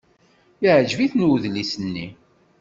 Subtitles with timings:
[0.63, 2.07] Yeɛjeb-iten udlis-nni.